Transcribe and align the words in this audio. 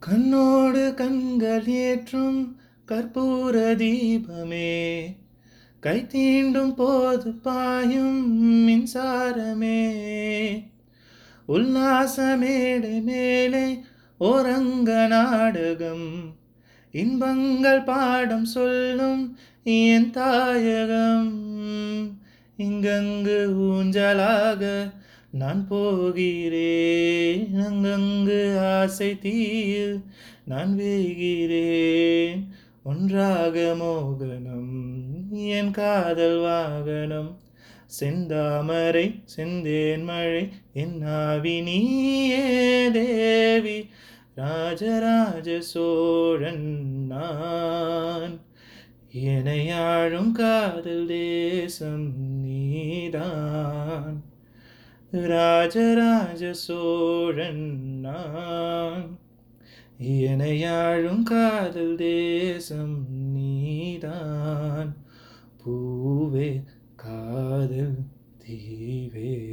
கண்ணோடு 0.00 0.94
கண்கள் 0.94 1.64
ஏற்றும் 1.64 2.56
கற்பூர 2.88 3.74
தீபமே. 3.74 5.04
கை 5.80 6.06
தீண்டும் 6.08 6.74
போது 6.74 7.32
பாயும் 7.32 8.68
மின்சாரமே. 8.68 9.80
உல்லாச 11.46 12.36
மேடை 12.36 13.00
மேலே 13.00 13.78
ஓரங்க 14.20 15.06
நாடகம். 15.06 16.34
இன்பங்கள் 16.92 17.82
பாடம் 17.82 18.44
சொல்லும் 18.44 19.36
என் 19.62 20.10
தாயகம். 20.10 21.32
இங்கங்கு 22.56 23.38
ஊஞ்சலாக 23.58 24.92
நான் 25.36 25.66
போகிறேன் 25.68 27.48
அங்கங்கு 27.54 28.58
ஆசை 28.58 29.18
தீயில் 29.18 30.00
நான் 30.44 30.78
வேகிறேன் 30.78 32.48
ஒன்றாக 32.82 33.76
மோகனம் 33.78 35.28
என் 35.30 35.70
காதல் 35.70 36.38
வாகனம். 36.38 37.38
செந்தாமரை 38.00 39.22
செந்தேன் 39.36 40.04
மழை 40.04 40.48
என் 40.72 41.02
ஆவி 41.02 41.60
நீயே 41.60 42.90
தேவி. 42.90 43.88
ராஜராஜ 44.34 45.60
சோழன் 45.60 47.06
நான். 47.06 48.40
எனையாழும் 49.24 50.32
காதல் 50.32 51.06
தேசம் 51.06 52.12
நீதான். 52.42 54.25
ராஜராஜ 55.24 56.52
சோழன் 56.52 57.98
நான். 58.00 59.18
எனையாழும் 60.02 61.22
காதல் 61.22 61.94
தேசம் 61.96 63.06
நீதான். 63.32 64.96
பூவே 65.66 66.64
காதல் 66.96 67.98
தீவே. 68.38 69.44